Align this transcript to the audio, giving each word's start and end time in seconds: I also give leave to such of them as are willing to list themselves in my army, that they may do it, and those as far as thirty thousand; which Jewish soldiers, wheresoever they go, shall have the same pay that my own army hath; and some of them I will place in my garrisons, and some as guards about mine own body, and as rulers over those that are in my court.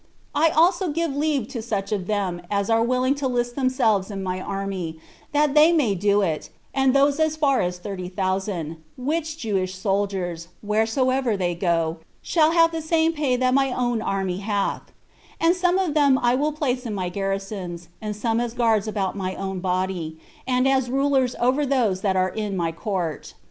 I 0.33 0.49
also 0.49 0.89
give 0.89 1.15
leave 1.15 1.47
to 1.49 1.61
such 1.61 1.91
of 1.91 2.07
them 2.07 2.41
as 2.49 2.71
are 2.71 2.81
willing 2.81 3.13
to 3.13 3.27
list 3.27 3.53
themselves 3.55 4.09
in 4.09 4.23
my 4.23 4.41
army, 4.41 4.97
that 5.31 5.53
they 5.53 5.71
may 5.71 5.93
do 5.93 6.23
it, 6.23 6.49
and 6.73 6.95
those 6.95 7.19
as 7.19 7.35
far 7.35 7.61
as 7.61 7.77
thirty 7.77 8.09
thousand; 8.09 8.77
which 8.97 9.37
Jewish 9.37 9.75
soldiers, 9.75 10.47
wheresoever 10.63 11.37
they 11.37 11.53
go, 11.53 11.97
shall 12.23 12.49
have 12.49 12.71
the 12.71 12.81
same 12.81 13.13
pay 13.13 13.35
that 13.35 13.53
my 13.53 13.71
own 13.71 14.01
army 14.01 14.37
hath; 14.37 14.91
and 15.39 15.55
some 15.55 15.77
of 15.77 15.93
them 15.93 16.17
I 16.23 16.33
will 16.33 16.51
place 16.51 16.87
in 16.87 16.95
my 16.95 17.09
garrisons, 17.09 17.87
and 18.01 18.15
some 18.15 18.39
as 18.39 18.55
guards 18.55 18.87
about 18.87 19.15
mine 19.15 19.35
own 19.37 19.59
body, 19.59 20.19
and 20.47 20.67
as 20.67 20.89
rulers 20.89 21.35
over 21.39 21.63
those 21.63 22.01
that 22.01 22.15
are 22.15 22.29
in 22.29 22.57
my 22.57 22.71
court. 22.71 23.35